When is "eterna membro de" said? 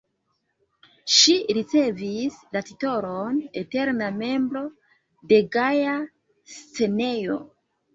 3.63-5.45